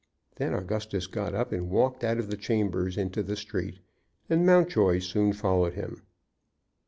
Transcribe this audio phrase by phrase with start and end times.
[0.37, 3.81] Then Augustus got up and walked out of the chambers into the street,
[4.31, 6.01] and Mountjoy soon followed him.